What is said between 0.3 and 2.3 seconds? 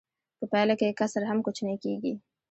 په پایله کې کسر هم کوچنی کېږي